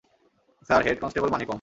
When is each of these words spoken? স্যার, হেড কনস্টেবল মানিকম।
স্যার, 0.67 0.81
হেড 0.85 0.97
কনস্টেবল 1.01 1.29
মানিকম। 1.31 1.49